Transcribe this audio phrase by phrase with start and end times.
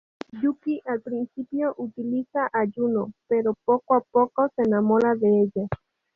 [0.31, 5.67] Yuki al principio utiliza a Yuno, pero poco a poco se enamora de ella.